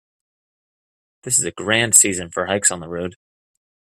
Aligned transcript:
This 1.21 1.37
is 1.37 1.45
a 1.45 1.51
grand 1.51 1.93
season 1.93 2.31
for 2.31 2.47
hikes 2.47 2.71
on 2.71 2.79
the 2.79 2.87
road. 2.89 3.17